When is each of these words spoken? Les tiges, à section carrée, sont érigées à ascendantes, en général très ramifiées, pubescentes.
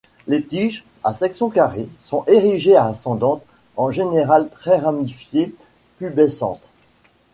Les 0.25 0.41
tiges, 0.43 0.83
à 1.03 1.13
section 1.13 1.51
carrée, 1.51 1.87
sont 2.03 2.23
érigées 2.25 2.75
à 2.75 2.87
ascendantes, 2.87 3.43
en 3.77 3.91
général 3.91 4.49
très 4.49 4.79
ramifiées, 4.79 5.53
pubescentes. 5.99 6.69